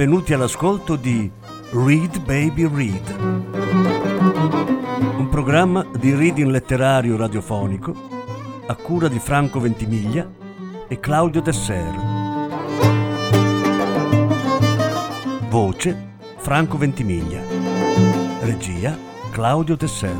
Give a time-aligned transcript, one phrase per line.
[0.00, 1.30] benvenuti all'ascolto di
[1.72, 3.20] Read Baby Read,
[5.18, 7.94] un programma di reading letterario radiofonico
[8.66, 10.26] a cura di Franco Ventimiglia
[10.88, 11.94] e Claudio Desser.
[15.50, 17.42] Voce Franco Ventimiglia.
[18.40, 18.96] Regia
[19.30, 20.16] Claudio Desser.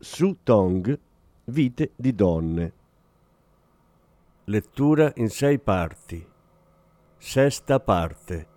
[0.00, 0.98] Su Tong,
[1.44, 2.72] Vite di donne.
[4.52, 6.22] Lettura in sei parti.
[7.16, 8.51] Sesta parte.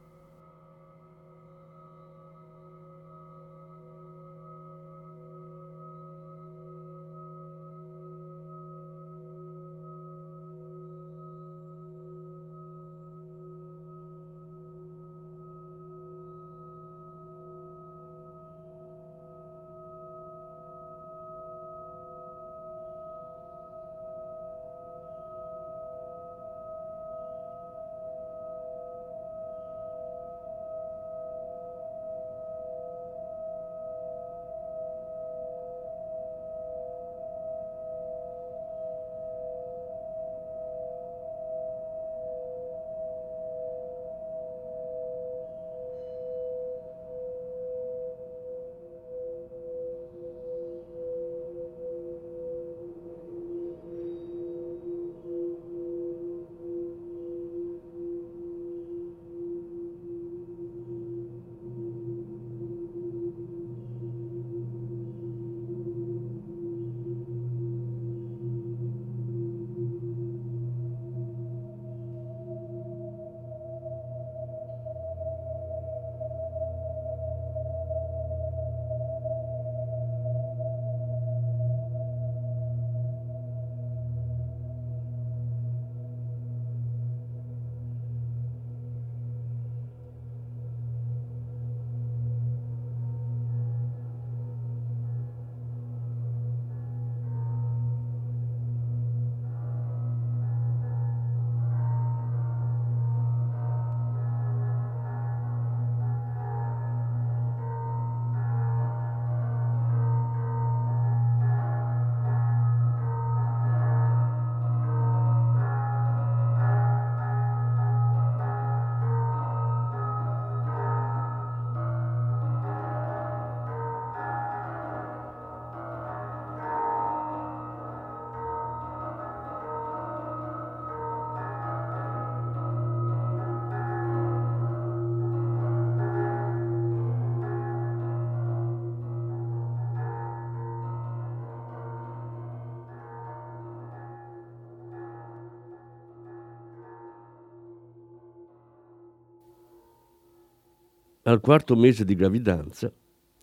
[151.27, 152.93] Al quarto mese di gravidanza,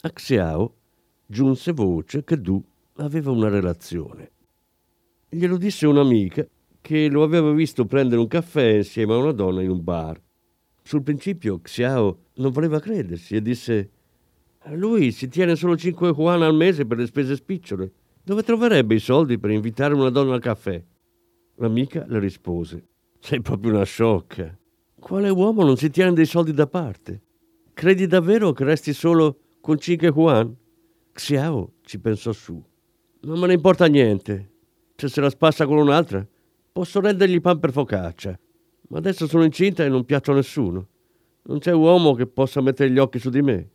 [0.02, 0.74] a Xiao
[1.26, 2.64] giunse voce che Du
[2.98, 4.30] aveva una relazione.
[5.28, 6.46] Glielo disse un'amica
[6.80, 10.22] che lo aveva visto prendere un caffè insieme a una donna in un bar.
[10.80, 13.90] Sul principio Xiao non voleva credersi e disse
[14.74, 17.90] lui si tiene solo 5 yuan al mese per le spese spicciole.
[18.22, 20.80] Dove troverebbe i soldi per invitare una donna al caffè?
[21.56, 22.86] L'amica le rispose
[23.18, 24.56] Sei proprio una sciocca.
[25.00, 27.22] Quale uomo non si tiene dei soldi da parte?
[27.74, 30.54] Credi davvero che resti solo con Cinque Juan?
[31.12, 32.62] Xiao ci pensò su.
[33.22, 34.50] Non me ne importa niente.
[34.94, 36.24] Se se la spassa con un'altra,
[36.70, 38.38] posso rendergli pan per focaccia.
[38.88, 40.86] Ma adesso sono incinta e non piaccio a nessuno.
[41.44, 43.70] Non c'è uomo che possa mettere gli occhi su di me.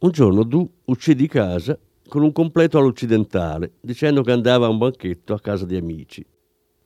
[0.00, 1.78] Un giorno Du uscì di casa
[2.08, 6.26] con un completo all'occidentale, dicendo che andava a un banchetto a casa di amici.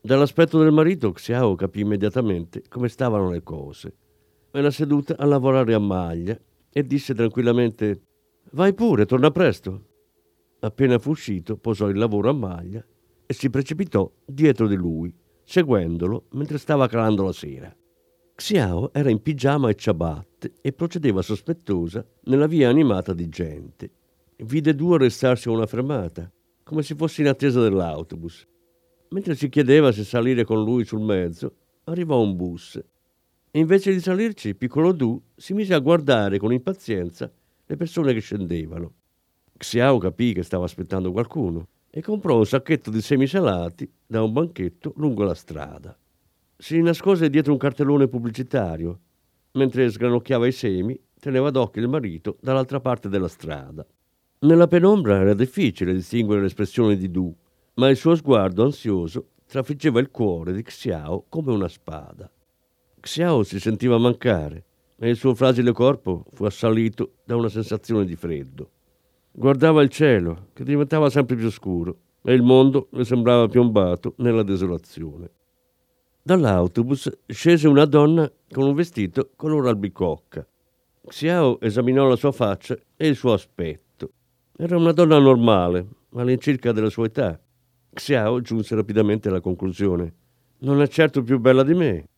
[0.01, 3.95] Dall'aspetto del marito Xiao capì immediatamente come stavano le cose
[4.57, 6.39] era seduta a lavorare a maglia
[6.71, 8.03] e disse tranquillamente
[8.53, 9.87] Vai pure, torna presto.
[10.61, 12.85] Appena fu uscito, posò il lavoro a maglia
[13.27, 15.13] e si precipitò dietro di lui,
[15.43, 17.75] seguendolo mentre stava calando la sera.
[18.37, 23.91] Xiao era in pigiama e ciabatte e procedeva sospettosa nella via animata di gente.
[24.37, 26.31] Vide due restarsi a una fermata,
[26.63, 28.47] come se fosse in attesa dell'autobus.
[29.11, 31.55] Mentre si chiedeva se salire con lui sul mezzo,
[31.85, 32.81] arrivò un bus
[33.57, 37.31] e invece di salirci, piccolo Du si mise a guardare con impazienza
[37.65, 38.95] le persone che scendevano.
[39.57, 44.33] Xiao capì che stava aspettando qualcuno e comprò un sacchetto di semi salati da un
[44.33, 45.97] banchetto lungo la strada.
[46.57, 48.99] Si nascose dietro un cartellone pubblicitario.
[49.53, 53.87] Mentre sgranocchiava i semi, teneva d'occhio il marito dall'altra parte della strada.
[54.41, 57.33] Nella penombra era difficile distinguere l'espressione di Du,
[57.75, 62.29] ma il suo sguardo ansioso trafiggeva il cuore di Xiao come una spada.
[63.05, 64.65] Xiao si sentiva mancare
[64.97, 68.71] e il suo fragile corpo fu assalito da una sensazione di freddo.
[69.31, 74.43] Guardava il cielo, che diventava sempre più scuro, e il mondo le sembrava piombato nella
[74.43, 75.31] desolazione.
[76.23, 80.47] Dall'autobus scese una donna con un vestito color albicocca.
[81.07, 84.13] Xiao esaminò la sua faccia e il suo aspetto.
[84.57, 87.39] Era una donna normale, all'incirca della sua età.
[87.93, 90.15] Xiao giunse rapidamente alla conclusione.
[90.61, 92.09] Non è certo più bella di me.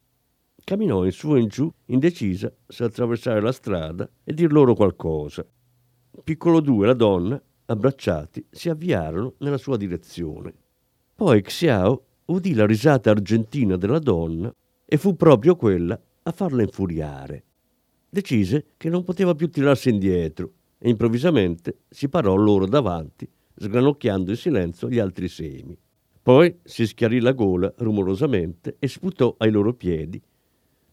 [0.67, 5.47] Camminò in su e in giù, indecisa se attraversare la strada e dir loro qualcosa.
[6.25, 10.53] Piccolo due e la donna, abbracciati, si avviarono nella sua direzione.
[11.15, 14.53] Poi Xiao udì la risata argentina della donna
[14.85, 17.45] e fu proprio quella a farla infuriare.
[18.09, 24.37] Decise che non poteva più tirarsi indietro e improvvisamente si parò loro davanti, sgranocchiando in
[24.37, 25.79] silenzio gli altri semi.
[26.21, 30.21] Poi si schiarì la gola rumorosamente e sputò ai loro piedi,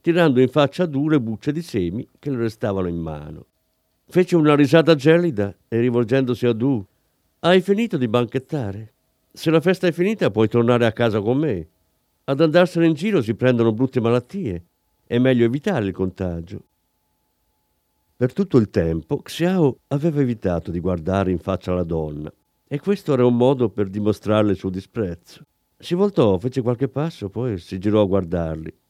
[0.03, 3.45] tirando in faccia dure bucce di semi che le restavano in mano.
[4.05, 6.85] Fece una risata gelida e rivolgendosi a Du,
[7.39, 8.91] hai finito di banchettare?
[9.31, 11.67] Se la festa è finita puoi tornare a casa con me.
[12.25, 14.65] Ad andarsene in giro si prendono brutte malattie.
[15.07, 16.61] È meglio evitare il contagio.
[18.17, 22.29] Per tutto il tempo Xiao aveva evitato di guardare in faccia la donna
[22.67, 25.45] e questo era un modo per dimostrarle il suo disprezzo.
[25.77, 28.81] Si voltò, fece qualche passo, poi si girò a guardarli.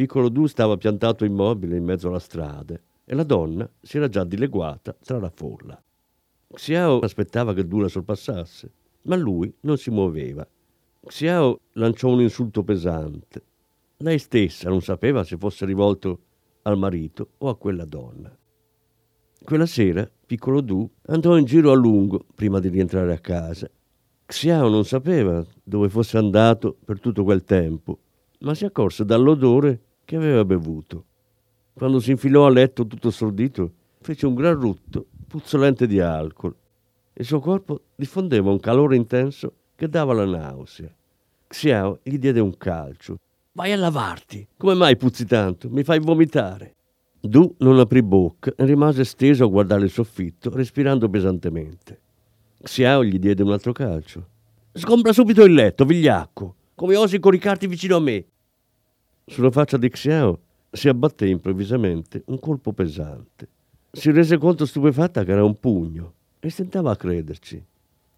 [0.00, 2.74] Piccolo Du stava piantato immobile in mezzo alla strada
[3.04, 5.78] e la donna si era già dileguata tra la folla.
[6.54, 8.70] Xiao aspettava che Du la sorpassasse
[9.02, 10.48] ma lui non si muoveva.
[11.06, 13.42] Xiao lanciò un insulto pesante.
[13.98, 16.20] Lei stessa non sapeva se fosse rivolto
[16.62, 18.34] al marito o a quella donna.
[19.44, 23.70] Quella sera, piccolo Du andò in giro a lungo prima di rientrare a casa.
[24.24, 27.98] Xiao non sapeva dove fosse andato per tutto quel tempo,
[28.38, 31.04] ma si accorse dall'odore che aveva bevuto.
[31.72, 36.52] Quando si infilò a letto tutto stordito, fece un gran rutto puzzolente di alcol
[37.20, 40.90] il suo corpo diffondeva un calore intenso che dava la nausea.
[41.46, 43.18] Xiao gli diede un calcio.
[43.52, 44.48] Vai a lavarti!
[44.56, 45.68] Come mai puzzi tanto?
[45.68, 46.76] Mi fai vomitare!
[47.20, 52.00] Du non aprì bocca e rimase steso a guardare il soffitto, respirando pesantemente.
[52.62, 54.26] Xiao gli diede un altro calcio.
[54.72, 56.54] Sgombra subito il letto, vigliacco!
[56.74, 58.24] Come osi coricarti vicino a me?
[59.26, 60.38] Sulla faccia di Xiao
[60.70, 63.48] si abbatté improvvisamente un colpo pesante.
[63.92, 67.64] Si rese conto stupefatta che era un pugno e stentava a crederci.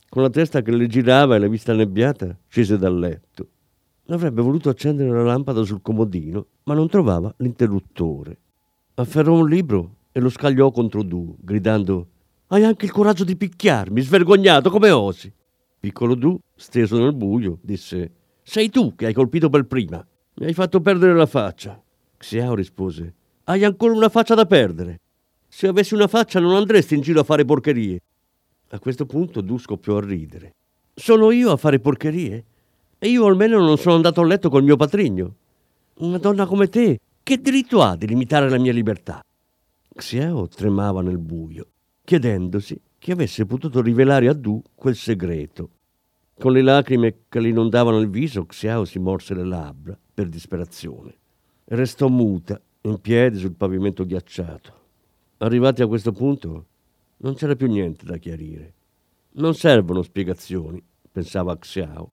[0.09, 3.49] Con la testa che le girava e la vista annebbiata, scese dal letto.
[4.09, 8.39] Avrebbe voluto accendere la lampada sul comodino, ma non trovava l'interruttore.
[8.95, 12.09] Afferrò un libro e lo scagliò contro Du, gridando
[12.49, 15.33] Hai anche il coraggio di picchiarmi, svergognato, come osi?
[15.81, 18.13] Piccolo Du, steso nel buio, disse
[18.43, 20.07] Sei tu che hai colpito per prima.
[20.35, 21.81] Mi hai fatto perdere la faccia.
[22.17, 23.15] Xiao rispose
[23.45, 25.01] Hai ancora una faccia da perdere.
[25.49, 28.01] Se avessi una faccia non andresti in giro a fare porcherie.
[28.71, 30.55] A questo punto Du scoppiò a ridere.
[30.95, 32.45] Sono io a fare porcherie?
[32.99, 35.35] E io almeno non sono andato a letto col mio patrigno.
[35.97, 39.23] Una donna come te, che diritto ha di limitare la mia libertà?
[39.95, 41.67] Xiao tremava nel buio,
[42.03, 45.69] chiedendosi chi avesse potuto rivelare a Du quel segreto.
[46.39, 51.15] Con le lacrime che le inondavano il viso, Xiao si morse le labbra per disperazione.
[51.65, 54.81] Restò muta, in piedi sul pavimento ghiacciato.
[55.39, 56.67] Arrivati a questo punto,
[57.19, 58.75] non c'era più niente da chiarire.
[59.35, 62.11] Non servono spiegazioni, pensava Xiao.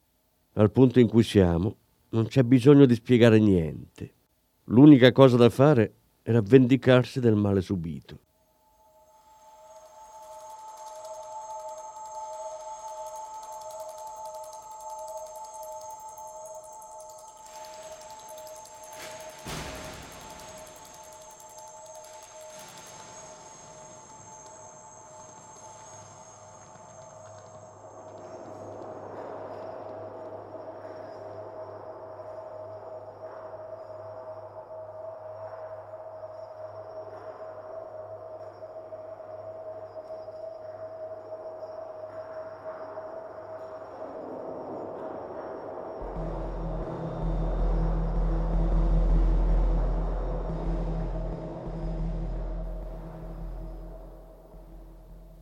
[0.54, 1.76] Al punto in cui siamo,
[2.10, 4.14] non c'è bisogno di spiegare niente.
[4.66, 8.20] L'unica cosa da fare era vendicarsi del male subito.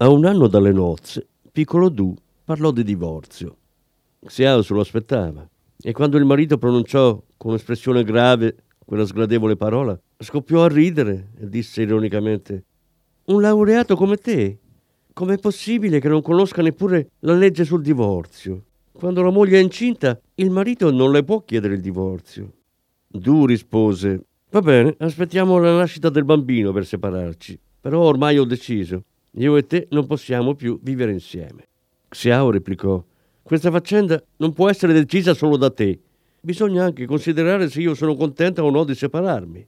[0.07, 3.57] Un anno dalle nozze, piccolo Du parlò di divorzio.
[4.25, 5.45] Xiao se lo aspettava
[5.81, 11.49] e quando il marito pronunciò con espressione grave quella sgradevole parola, scoppiò a ridere e
[11.49, 12.63] disse ironicamente
[13.25, 14.57] Un laureato come te?
[15.11, 18.63] Com'è possibile che non conosca neppure la legge sul divorzio?
[18.93, 22.53] Quando la moglie è incinta, il marito non le può chiedere il divorzio.
[23.09, 27.59] Du rispose: Va bene, aspettiamo la nascita del bambino per separarci.
[27.81, 29.03] Però ormai ho deciso.
[29.37, 31.67] Io e te non possiamo più vivere insieme.
[32.09, 33.03] Xiao replicò:
[33.43, 35.99] Questa faccenda non può essere decisa solo da te.
[36.41, 39.67] Bisogna anche considerare se io sono contenta o no di separarmi.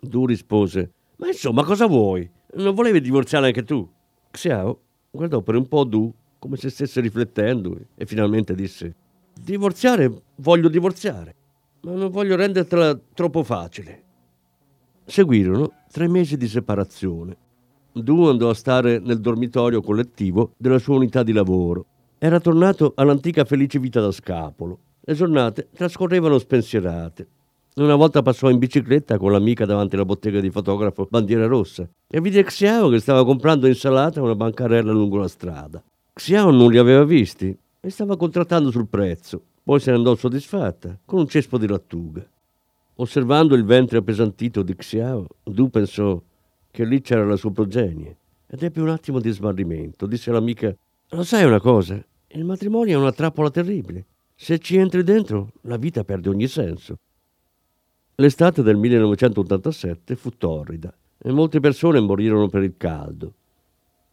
[0.00, 2.28] Du rispose: Ma insomma, cosa vuoi?
[2.56, 3.88] Non volevi divorziare anche tu?
[4.30, 4.80] Xiao
[5.10, 8.94] guardò per un po' Du come se stesse riflettendo e finalmente disse:
[9.32, 11.34] Divorziare, voglio divorziare,
[11.82, 14.04] ma non voglio rendertela troppo facile.
[15.06, 17.44] Seguirono tre mesi di separazione.
[17.98, 21.86] Du andò a stare nel dormitorio collettivo della sua unità di lavoro.
[22.18, 24.78] Era tornato all'antica felice vita da scapolo.
[25.00, 27.26] Le giornate trascorrevano spensierate.
[27.76, 32.20] Una volta passò in bicicletta con l'amica davanti alla bottega di fotografo Bandiera Rossa e
[32.20, 35.82] vide Xiao che stava comprando insalata a una bancarella lungo la strada.
[36.12, 39.40] Xiao non li aveva visti e stava contrattando sul prezzo.
[39.62, 42.22] Poi se ne andò soddisfatta, con un cespo di lattuga.
[42.96, 46.20] Osservando il ventre appesantito di Xiao, Du pensò
[46.76, 50.04] che lì c'era la sua progenie ed ebbe un attimo di smarrimento.
[50.04, 50.76] Disse all'amica:
[51.08, 51.98] Lo sai una cosa?
[52.26, 54.04] Il matrimonio è una trappola terribile.
[54.34, 56.98] Se ci entri dentro, la vita perde ogni senso.
[58.16, 63.32] L'estate del 1987 fu torrida e molte persone morirono per il caldo.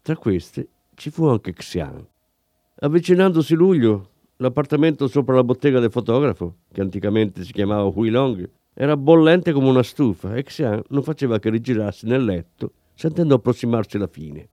[0.00, 2.02] Tra queste ci fu anche Xian.
[2.76, 9.52] Avvicinandosi luglio, l'appartamento sopra la bottega del fotografo, che anticamente si chiamava Huilong, era bollente
[9.52, 14.48] come una stufa e Xian non faceva che rigirarsi nel letto, sentendo approssimarsi la fine.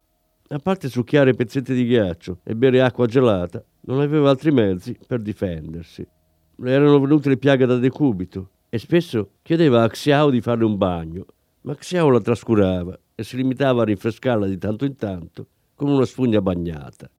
[0.50, 5.22] A parte succhiare pezzetti di ghiaccio e bere acqua gelata, non aveva altri mezzi per
[5.22, 6.08] difendersi.
[6.58, 10.78] Le erano venute le piaghe da decubito e spesso chiedeva a Xiao di farle un
[10.78, 11.26] bagno,
[11.62, 16.06] ma Xiao la trascurava e si limitava a rinfrescarla di tanto in tanto con una
[16.06, 17.10] spugna bagnata.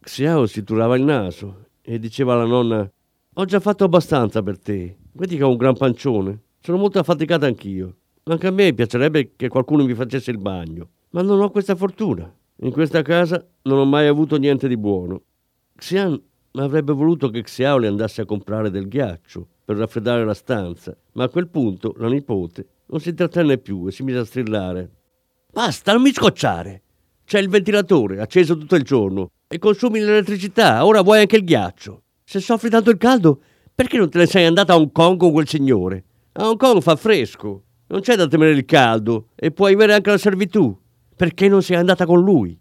[0.00, 2.90] Xiao si turava il naso e diceva alla nonna:
[3.34, 4.96] Ho già fatto abbastanza per te.
[5.12, 6.44] Vedi che ho un gran pancione.
[6.66, 7.94] Sono molto affaticata anch'io.
[8.24, 12.28] Anche a me piacerebbe che qualcuno mi facesse il bagno, ma non ho questa fortuna.
[12.62, 15.22] In questa casa non ho mai avuto niente di buono.
[15.76, 16.20] Xian
[16.54, 21.22] avrebbe voluto che Xiao le andasse a comprare del ghiaccio per raffreddare la stanza, ma
[21.22, 24.90] a quel punto la nipote non si trattenne più e si mise a strillare.
[25.52, 26.82] Basta, non mi scocciare!
[27.24, 32.02] C'è il ventilatore acceso tutto il giorno e consumi l'elettricità, ora vuoi anche il ghiaccio.
[32.24, 33.40] Se soffri tanto il caldo,
[33.72, 36.05] perché non te ne sei andata a Hong Kong con quel signore?
[36.38, 40.10] A Hong Kong fa fresco, non c'è da temere il caldo e puoi avere anche
[40.10, 40.78] la servitù.
[41.16, 42.58] Perché non sei andata con lui?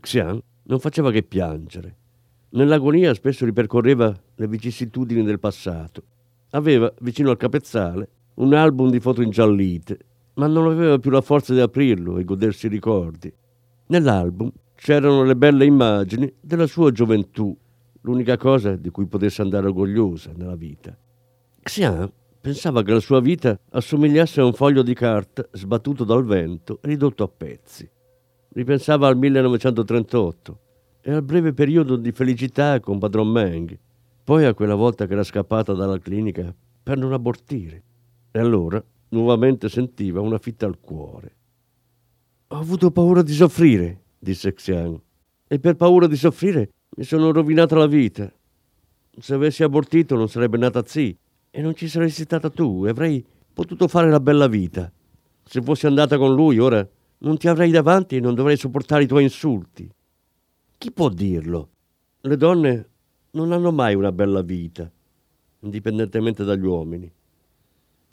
[0.00, 1.96] Xian non faceva che piangere.
[2.50, 6.02] Nell'agonia spesso ripercorreva le vicissitudini del passato.
[6.50, 9.98] Aveva vicino al capezzale un album di foto ingiallite,
[10.34, 13.32] ma non aveva più la forza di aprirlo e godersi i ricordi.
[13.86, 17.56] Nell'album c'erano le belle immagini della sua gioventù,
[18.00, 20.98] l'unica cosa di cui potesse andare orgogliosa nella vita.
[21.62, 22.10] Xian
[22.46, 27.24] pensava che la sua vita assomigliasse a un foglio di carta sbattuto dal vento ridotto
[27.24, 27.90] a pezzi.
[28.50, 30.60] Ripensava al 1938
[31.00, 33.76] e al breve periodo di felicità con padron Meng,
[34.22, 37.82] poi a quella volta che era scappata dalla clinica per non abortire.
[38.30, 41.36] E allora nuovamente sentiva una fitta al cuore.
[42.46, 44.96] Ho avuto paura di soffrire, disse Xian,
[45.48, 48.32] e per paura di soffrire mi sono rovinata la vita.
[49.18, 51.18] Se avessi abortito non sarebbe nata Zi
[51.56, 54.92] e non ci saresti stata tu e avrei potuto fare la bella vita.
[55.42, 56.86] Se fossi andata con lui ora
[57.20, 59.90] non ti avrei davanti e non dovrei sopportare i tuoi insulti.
[60.76, 61.70] Chi può dirlo?
[62.20, 62.88] Le donne
[63.30, 64.92] non hanno mai una bella vita,
[65.60, 67.10] indipendentemente dagli uomini.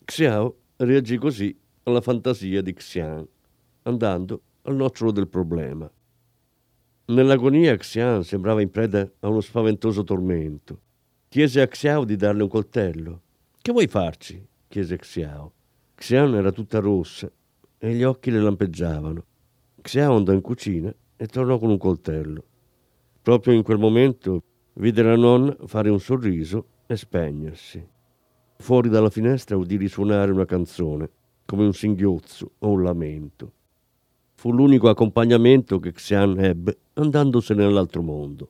[0.06, 3.28] Xiao reagì così alla fantasia di Xian
[3.82, 5.92] andando al nocciolo del problema.
[7.08, 10.80] Nell'agonia Xian sembrava in preda a uno spaventoso tormento.
[11.28, 13.23] Chiese a Xiao di darle un coltello.
[13.64, 14.46] Che vuoi farci?
[14.68, 15.54] chiese Xiao.
[15.96, 17.32] Xian era tutta rossa
[17.78, 19.24] e gli occhi le lampeggiavano.
[19.82, 22.44] Xiao andò in cucina e tornò con un coltello.
[23.22, 24.44] Proprio in quel momento
[24.74, 27.88] vide la nonna fare un sorriso e spegnersi.
[28.58, 31.10] Fuori dalla finestra udì risuonare una canzone,
[31.46, 33.52] come un singhiozzo o un lamento
[34.34, 38.50] fu l'unico accompagnamento che Xian ebbe andandosene nell'altro mondo.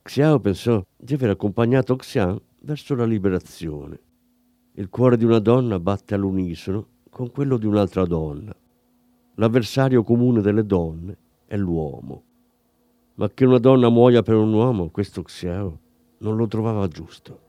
[0.00, 3.98] Xiao pensò di aver accompagnato Xian verso la liberazione.
[4.78, 8.54] Il cuore di una donna batte all'unisono con quello di un'altra donna.
[9.34, 11.16] L'avversario comune delle donne
[11.46, 12.22] è l'uomo.
[13.14, 15.80] Ma che una donna muoia per un uomo, questo Xiao
[16.18, 17.40] non lo trovava giusto.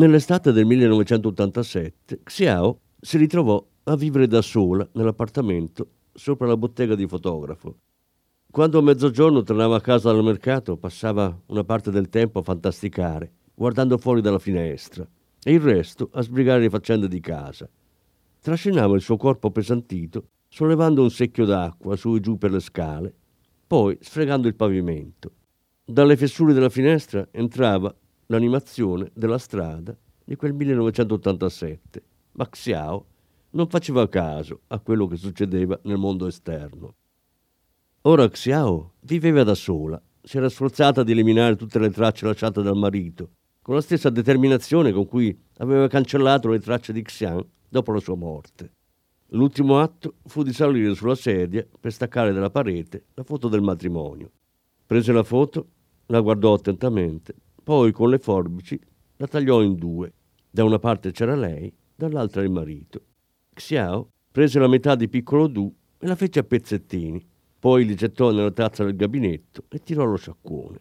[0.00, 7.06] Nell'estate del 1987 Xiao si ritrovò a vivere da sola nell'appartamento sopra la bottega di
[7.06, 7.76] fotografo.
[8.50, 13.30] Quando a mezzogiorno tornava a casa dal mercato, passava una parte del tempo a fantasticare,
[13.52, 15.06] guardando fuori dalla finestra,
[15.42, 17.68] e il resto a sbrigare le faccende di casa.
[18.40, 23.14] Trascinava il suo corpo pesantito, sollevando un secchio d'acqua su e giù per le scale,
[23.66, 25.32] poi sfregando il pavimento.
[25.84, 27.94] Dalle fessure della finestra entrava
[28.30, 33.06] l'animazione della strada di quel 1987, ma Xiao
[33.50, 36.94] non faceva caso a quello che succedeva nel mondo esterno.
[38.02, 42.76] Ora Xiao viveva da sola, si era sforzata di eliminare tutte le tracce lasciate dal
[42.76, 48.00] marito, con la stessa determinazione con cui aveva cancellato le tracce di Xian dopo la
[48.00, 48.72] sua morte.
[49.32, 54.30] L'ultimo atto fu di salire sulla sedia per staccare dalla parete la foto del matrimonio.
[54.86, 55.66] Prese la foto,
[56.06, 57.34] la guardò attentamente
[57.70, 58.76] poi con le forbici
[59.18, 60.12] la tagliò in due.
[60.50, 63.00] Da una parte c'era lei, dall'altra il marito.
[63.54, 67.24] Xiao prese la metà di piccolo Du e la fece a pezzettini.
[67.60, 70.80] Poi li gettò nella tazza del gabinetto e tirò lo sciacquone.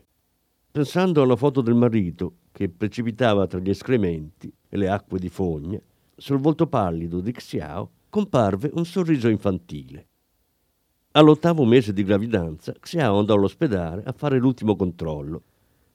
[0.72, 5.80] Pensando alla foto del marito che precipitava tra gli escrementi e le acque di fogna,
[6.16, 10.08] sul volto pallido di Xiao comparve un sorriso infantile.
[11.12, 15.44] All'ottavo mese di gravidanza, Xiao andò all'ospedale a fare l'ultimo controllo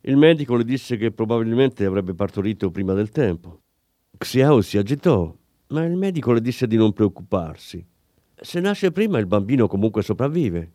[0.06, 3.60] il medico le disse che probabilmente avrebbe partorito prima del tempo.
[4.18, 5.34] Xiao si agitò,
[5.68, 7.84] ma il medico le disse di non preoccuparsi.
[8.34, 10.72] Se nasce prima il bambino comunque sopravvive.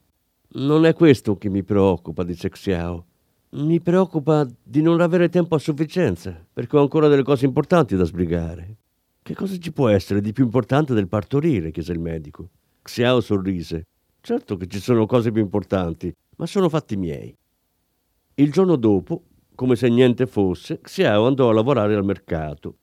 [0.53, 3.05] Non è questo che mi preoccupa, disse Xiao.
[3.51, 8.05] Mi preoccupa di non avere tempo a sufficienza, perché ho ancora delle cose importanti da
[8.05, 8.77] sbrigare.
[9.21, 11.69] Che cosa ci può essere di più importante del partorire?
[11.69, 12.49] chiese il medico.
[12.81, 13.85] Xiao sorrise.
[14.21, 17.35] Certo che ci sono cose più importanti, ma sono fatti miei.
[18.39, 19.23] Il giorno dopo,
[19.53, 22.77] come se niente fosse, Xiao andò a lavorare al mercato.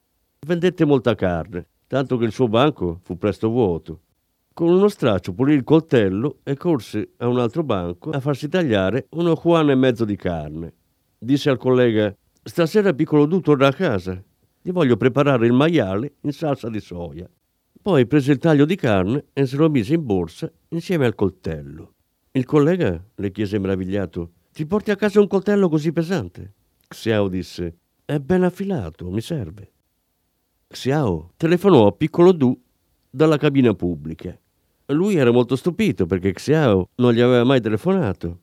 [0.45, 4.01] Vendette molta carne, tanto che il suo banco fu presto vuoto.
[4.53, 9.07] Con uno straccio pulì il coltello e corse a un altro banco a farsi tagliare
[9.13, 10.73] uno juan e mezzo di carne.
[11.17, 14.23] Disse al collega: Stasera piccolo Du torna a casa.
[14.61, 17.27] Gli voglio preparare il maiale in salsa di soia.
[17.81, 21.93] Poi prese il taglio di carne e se lo mise in borsa insieme al coltello.
[22.29, 26.53] Il collega le chiese meravigliato: ti porti a casa un coltello così pesante?
[26.87, 29.71] Xiao disse, è ben affilato, mi serve.
[30.67, 32.59] Xiao telefonò a Piccolo Du
[33.07, 34.35] dalla cabina pubblica.
[34.87, 38.39] Lui era molto stupito perché Xiao non gli aveva mai telefonato.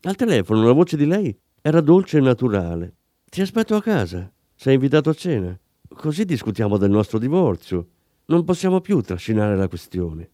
[0.00, 2.94] Al telefono la voce di lei era dolce e naturale.
[3.30, 5.56] Ti aspetto a casa, sei invitato a cena.
[5.94, 7.86] Così discutiamo del nostro divorzio.
[8.24, 10.28] Non possiamo più trascinare la questione.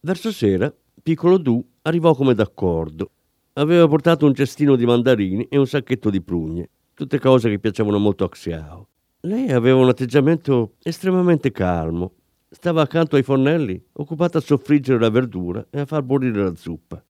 [0.00, 3.10] Verso sera, Piccolo Du arrivò come d'accordo
[3.58, 7.98] Aveva portato un cestino di mandarini e un sacchetto di prugne, tutte cose che piacevano
[7.98, 8.88] molto a Xiao.
[9.22, 12.12] Lei aveva un atteggiamento estremamente calmo.
[12.48, 17.04] Stava accanto ai fornelli, occupata a soffriggere la verdura e a far bollire la zuppa.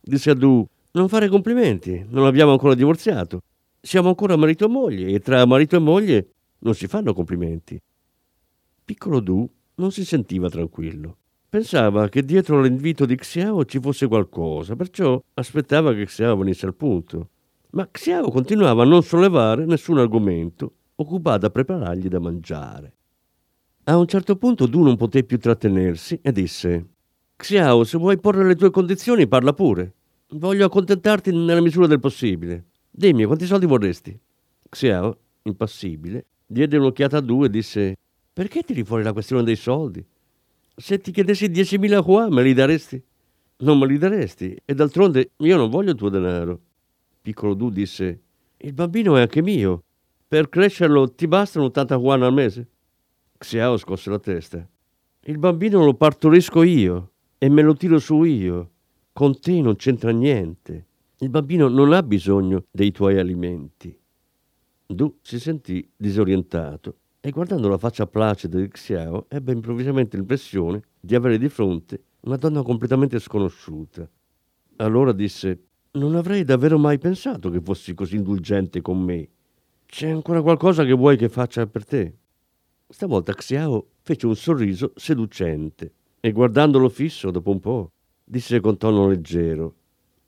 [0.00, 3.42] Disse a Du: Non fare complimenti, non abbiamo ancora divorziato.
[3.78, 7.78] Siamo ancora marito e moglie e tra marito e moglie non si fanno complimenti.
[8.86, 11.18] Piccolo Du non si sentiva tranquillo.
[11.50, 16.76] Pensava che dietro l'invito di Xiao ci fosse qualcosa, perciò aspettava che Xiao venisse al
[16.76, 17.30] punto.
[17.70, 22.94] Ma Xiao continuava a non sollevare nessun argomento, occupato a preparargli da mangiare.
[23.82, 26.86] A un certo punto Du non poté più trattenersi e disse
[27.34, 29.94] Xiao, se vuoi porre le tue condizioni, parla pure.
[30.34, 32.66] Voglio accontentarti nella misura del possibile.
[32.88, 34.16] Dimmi, quanti soldi vorresti?
[34.68, 37.96] Xiao, impassibile, diede un'occhiata a Du e disse
[38.32, 40.06] Perché tiri fuori la questione dei soldi?
[40.80, 43.02] Se ti chiedessi 10.000 qua, me li daresti?
[43.58, 44.56] Non me li daresti.
[44.64, 46.58] E d'altronde io non voglio il tuo denaro.
[47.20, 48.20] Piccolo Du disse,
[48.56, 49.82] il bambino è anche mio.
[50.26, 52.68] Per crescerlo ti bastano 80 yuan al mese?
[53.36, 54.66] Xiao scosse la testa.
[55.24, 58.70] Il bambino lo partorisco io e me lo tiro su io.
[59.12, 60.86] Con te non c'entra niente.
[61.18, 63.94] Il bambino non ha bisogno dei tuoi alimenti.
[64.86, 71.14] Du si sentì disorientato e guardando la faccia placida di Xiao ebbe improvvisamente l'impressione di
[71.14, 74.08] avere di fronte una donna completamente sconosciuta.
[74.76, 79.28] Allora disse Non avrei davvero mai pensato che fossi così indulgente con me.
[79.86, 82.14] C'è ancora qualcosa che vuoi che faccia per te?
[82.88, 87.90] Stavolta Xiao fece un sorriso seducente e guardandolo fisso dopo un po'
[88.24, 89.74] disse con tono leggero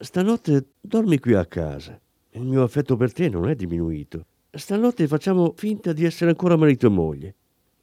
[0.03, 1.99] Stanotte dormi qui a casa.
[2.31, 4.27] Il mio affetto per te non è diminuito.
[4.55, 7.35] Stanotte facciamo finta di essere ancora marito e moglie.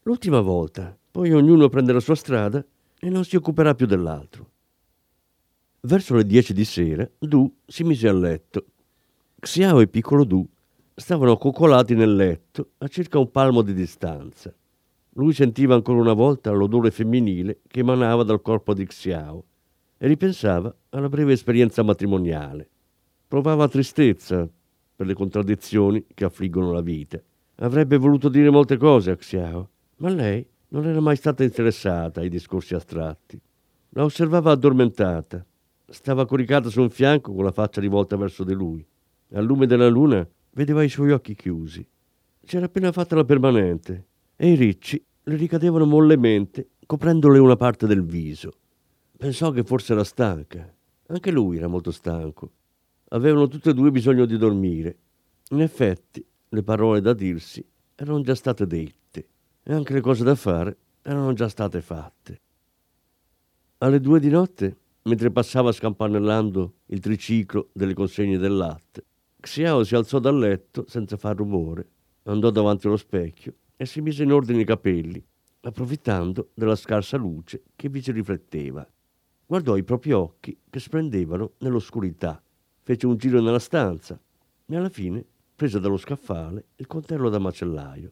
[0.03, 2.63] L'ultima volta, poi ognuno prende la sua strada
[2.99, 4.51] e non si occuperà più dell'altro.
[5.81, 8.65] Verso le dieci di sera, Du si mise a letto.
[9.39, 10.47] Xiao e piccolo Du
[10.93, 14.53] stavano coccolati nel letto a circa un palmo di distanza.
[15.13, 19.43] Lui sentiva ancora una volta l'odore femminile che emanava dal corpo di Xiao
[19.97, 22.69] e ripensava alla breve esperienza matrimoniale.
[23.27, 24.47] Provava tristezza
[24.99, 27.17] per le contraddizioni che affliggono la vita.
[27.59, 32.27] Avrebbe voluto dire molte cose a Xiao, ma lei non era mai stata interessata ai
[32.27, 33.39] discorsi astratti.
[33.91, 35.45] La osservava addormentata.
[35.85, 38.85] Stava coricata su un fianco con la faccia rivolta verso di lui.
[39.35, 41.87] Al lume della luna vedeva i suoi occhi chiusi.
[42.45, 48.03] C'era appena fatta la permanente e i ricci le ricadevano mollemente, coprendole una parte del
[48.03, 48.51] viso.
[49.15, 50.69] Pensò che forse era stanca.
[51.07, 52.51] Anche lui era molto stanco.
[53.09, 54.97] Avevano tutte e due bisogno di dormire.
[55.49, 59.27] In effetti, le parole da dirsi erano già state dette
[59.63, 62.41] e anche le cose da fare erano già state fatte.
[63.79, 69.05] Alle due di notte, mentre passava scampanellando il triciclo delle consegne del latte,
[69.39, 71.87] Xiao si alzò dal letto senza far rumore,
[72.23, 75.23] andò davanti allo specchio e si mise in ordine i capelli,
[75.61, 78.85] approfittando della scarsa luce che vi si rifletteva.
[79.45, 82.41] Guardò i propri occhi che splendevano nell'oscurità,
[82.89, 84.19] fece un giro nella stanza
[84.65, 85.23] e alla fine
[85.55, 88.11] prese dallo scaffale il coltello da macellaio.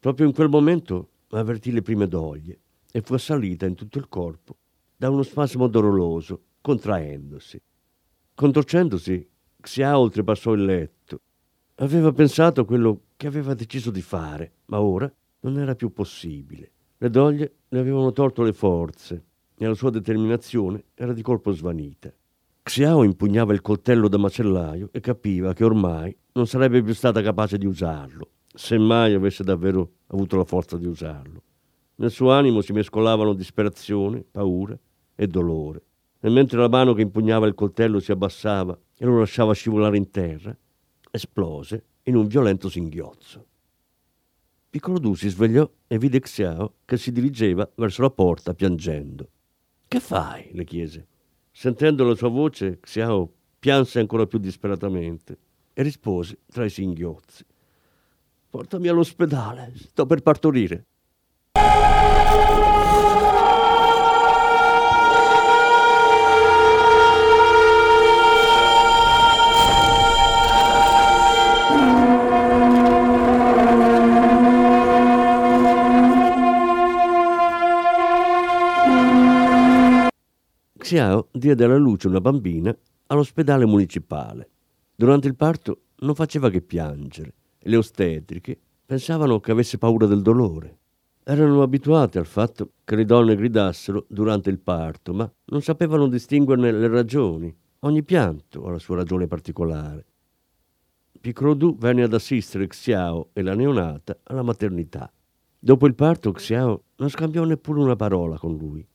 [0.00, 4.56] Proprio in quel momento avvertì le prime doglie e fu assalita in tutto il corpo
[4.96, 7.60] da uno spasimo doloroso, contraendosi.
[8.34, 9.28] Contorcendosi,
[9.60, 11.20] Xia oltrepassò il letto.
[11.74, 16.70] Aveva pensato a quello che aveva deciso di fare, ma ora non era più possibile.
[16.96, 22.10] Le doglie le avevano tolto le forze e la sua determinazione era di colpo svanita.
[22.66, 27.58] Xiao impugnava il coltello da macellaio e capiva che ormai non sarebbe più stata capace
[27.58, 31.42] di usarlo, se mai avesse davvero avuto la forza di usarlo.
[31.96, 34.76] Nel suo animo si mescolavano disperazione, paura
[35.14, 35.82] e dolore.
[36.18, 40.10] E mentre la mano che impugnava il coltello si abbassava e lo lasciava scivolare in
[40.10, 40.56] terra,
[41.10, 43.46] esplose in un violento singhiozzo.
[44.70, 49.28] Piccolo Du si svegliò e vide Xiao che si dirigeva verso la porta piangendo.
[49.86, 50.48] Che fai?
[50.52, 51.06] le chiese.
[51.56, 55.38] Sentendo la sua voce, Xiao pianse ancora più disperatamente
[55.72, 57.44] e rispose tra i singhiozzi.
[58.50, 60.84] Portami all'ospedale, sto per partorire.
[80.84, 84.50] Xiao diede alla luce una bambina all'ospedale municipale.
[84.94, 90.20] Durante il parto non faceva che piangere e le ostetriche pensavano che avesse paura del
[90.20, 90.80] dolore.
[91.24, 96.70] Erano abituate al fatto che le donne gridassero durante il parto, ma non sapevano distinguerne
[96.70, 97.56] le ragioni.
[97.78, 100.04] Ogni pianto ha la sua ragione particolare.
[101.18, 105.10] Piccolo Du venne ad assistere Xiao e la neonata alla maternità.
[105.58, 108.86] Dopo il parto Xiao non scambiò neppure una parola con lui.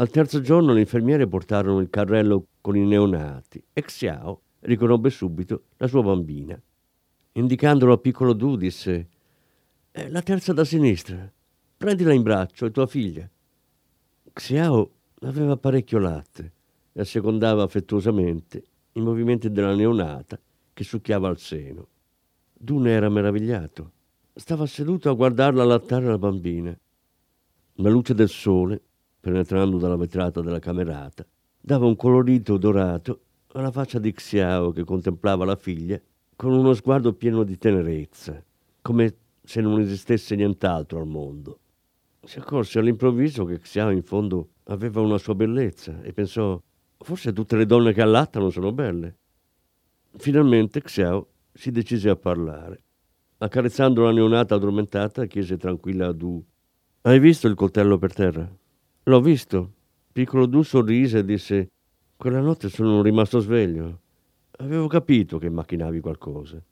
[0.00, 5.64] Al terzo giorno le infermiere portarono il carrello con i neonati e Xiao riconobbe subito
[5.76, 6.58] la sua bambina.
[7.32, 9.08] Indicandolo a piccolo Du disse
[9.90, 11.30] «È la terza da sinistra.
[11.76, 13.28] Prendila in braccio, è tua figlia».
[14.32, 16.52] Xiao aveva parecchio latte
[16.94, 20.40] e assecondava affettuosamente i movimenti della neonata
[20.72, 21.86] che succhiava al seno.
[22.54, 23.92] Du ne era meravigliato.
[24.32, 26.74] Stava seduto a guardarla allattare la bambina.
[27.74, 28.84] La luce del sole
[29.20, 31.26] penetrando dalla vetrata della camerata,
[31.60, 33.20] dava un colorito dorato
[33.52, 36.00] alla faccia di Xiao che contemplava la figlia
[36.36, 38.42] con uno sguardo pieno di tenerezza,
[38.80, 41.58] come se non esistesse nient'altro al mondo.
[42.22, 46.60] Si accorse all'improvviso che Xiao in fondo aveva una sua bellezza e pensò
[46.98, 49.16] forse tutte le donne che allattano sono belle.
[50.16, 52.82] Finalmente Xiao si decise a parlare.
[53.38, 56.44] Accarezzando la neonata addormentata, chiese tranquilla a Du:
[57.02, 58.50] Hai visto il coltello per terra?
[59.04, 59.72] L'ho visto.
[60.12, 61.70] Piccolo Du sorrise e disse:
[62.16, 64.00] Quella notte sono rimasto sveglio.
[64.58, 66.62] Avevo capito che macchinavi qualcosa.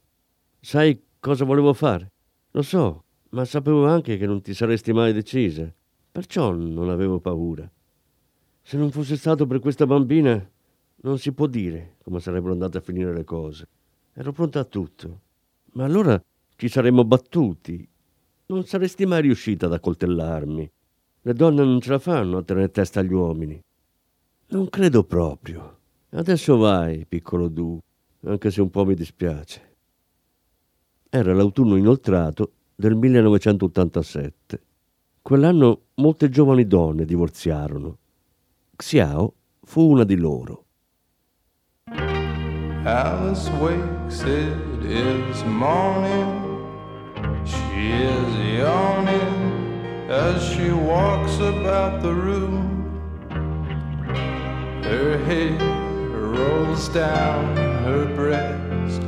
[0.61, 2.13] Sai cosa volevo fare?
[2.51, 5.73] Lo so, ma sapevo anche che non ti saresti mai decisa.
[6.13, 7.71] Perciò non avevo paura.
[8.61, 10.47] Se non fosse stato per questa bambina,
[10.97, 13.67] non si può dire come sarebbero andate a finire le cose.
[14.13, 15.21] Ero pronta a tutto.
[15.73, 16.23] Ma allora
[16.57, 17.89] ci saremmo battuti.
[18.47, 20.71] Non saresti mai riuscita ad accoltellarmi.
[21.29, 23.63] Le donne non ce la fanno a tenere testa agli uomini.
[24.47, 25.77] Non credo proprio.
[26.09, 27.79] Adesso vai, piccolo Du,
[28.25, 29.77] anche se un po' mi dispiace.
[31.11, 34.63] Era l'autunno inoltrato del 1987.
[35.21, 37.99] Quell'anno molte giovani donne divorziarono.
[38.75, 40.65] Xiao fu una di loro.
[42.85, 46.47] Alice wakes, it is morning.
[47.45, 49.48] She is yawning
[50.09, 52.65] as she walks about the room.
[54.83, 59.03] Her hair rolls down her breast.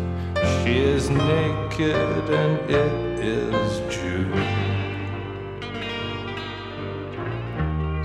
[0.62, 4.30] She is naked and it is June.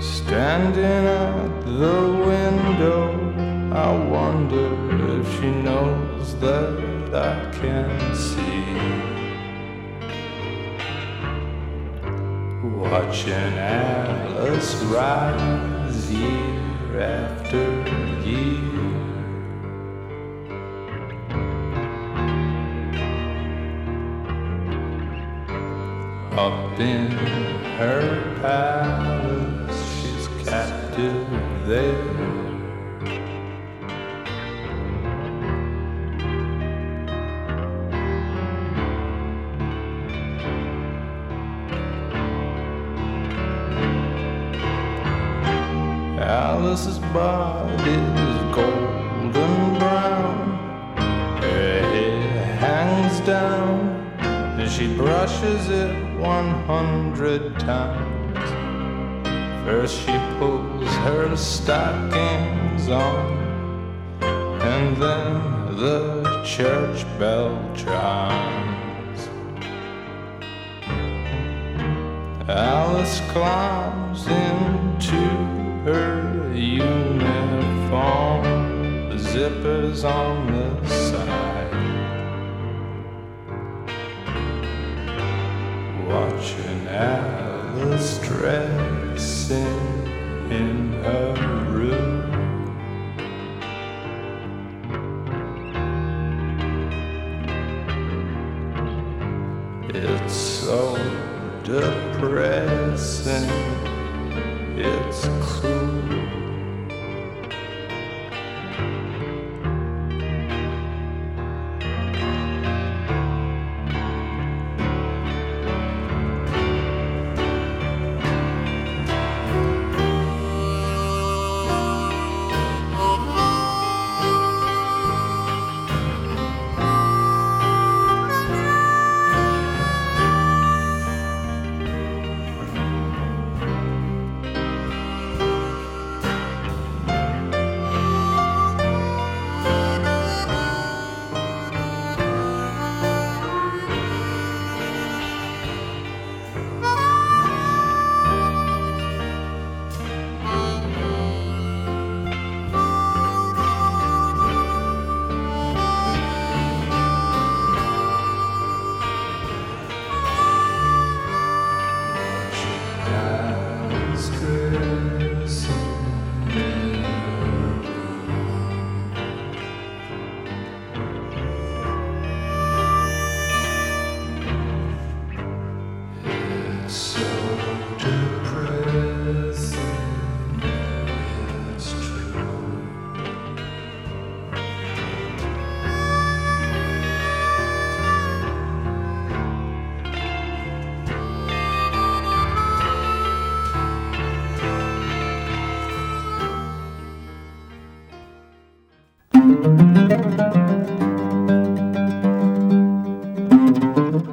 [0.00, 3.12] Standing at the window,
[3.74, 9.05] I wonder if she knows that I can see.
[12.74, 17.62] Watching Alice rise year after
[18.26, 18.56] year.
[26.36, 27.10] Up in
[27.78, 31.26] her palace, she's captive
[31.66, 32.25] there.
[47.18, 50.96] Alice's body golden brown.
[51.40, 53.90] Her hair hangs down,
[54.58, 58.48] and she brushes it one hundred times.
[59.64, 63.38] First, she pulls her stockings on,
[64.20, 69.28] and then the church bell chimes.
[72.48, 75.45] Alice climbs into
[79.46, 81.72] zippers on the side.
[86.08, 89.85] Watching Alice dressing